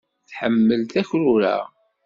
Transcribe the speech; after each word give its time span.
Tḥemmel 0.29 0.81
takrura. 0.93 1.57